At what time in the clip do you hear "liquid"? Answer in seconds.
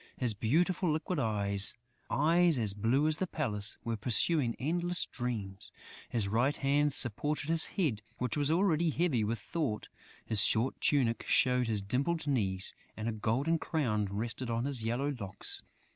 0.91-1.19